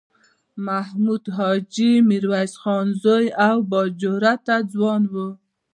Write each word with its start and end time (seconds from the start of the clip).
محمود 0.65 1.23
حاجي 1.37 1.91
میرویس 2.09 2.53
خان 2.61 2.87
زوی 3.01 3.25
او 3.47 3.57
با 3.69 3.81
جرئته 4.01 4.55
ځوان 4.71 5.03
و. 5.13 5.15